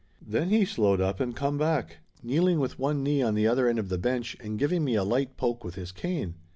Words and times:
Then 0.19 0.49
he 0.49 0.65
slowed 0.65 0.99
up 0.99 1.19
and 1.19 1.35
come 1.35 1.59
back, 1.59 1.97
kneeling 2.23 2.59
with 2.59 2.79
one 2.79 3.03
knee 3.03 3.21
on 3.21 3.35
the 3.35 3.45
other 3.45 3.67
end 3.69 3.77
of 3.77 3.89
the 3.89 3.99
bench 3.99 4.35
and 4.39 4.57
giving 4.57 4.83
me 4.83 4.95
a 4.95 5.03
light 5.03 5.37
poke 5.37 5.63
with 5.63 5.75
his 5.75 5.91
cane. 5.91 6.33